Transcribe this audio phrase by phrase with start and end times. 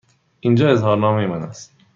[0.39, 1.71] اینجا اظهارنامه من است.